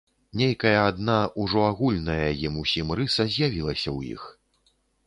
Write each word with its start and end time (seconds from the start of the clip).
Нейкая 0.39 0.77
адна, 0.91 1.17
ужо 1.43 1.61
агульная 1.67 2.27
ім 2.49 2.59
усім 2.65 2.87
рыса 3.03 3.31
з'явілася 3.37 3.89
ў 3.97 4.15
іх. 4.19 4.31